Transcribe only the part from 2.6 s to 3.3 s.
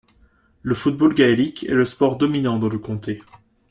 le Comté.